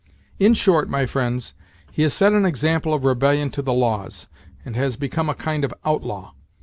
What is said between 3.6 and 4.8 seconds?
the laws, and